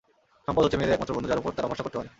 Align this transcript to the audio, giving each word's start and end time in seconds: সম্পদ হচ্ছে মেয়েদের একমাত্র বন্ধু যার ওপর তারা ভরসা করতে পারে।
সম্পদ 0.45 0.63
হচ্ছে 0.63 0.77
মেয়েদের 0.77 0.95
একমাত্র 0.95 1.15
বন্ধু 1.15 1.29
যার 1.31 1.41
ওপর 1.41 1.51
তারা 1.57 1.69
ভরসা 1.71 1.83
করতে 1.85 1.97
পারে। 1.99 2.09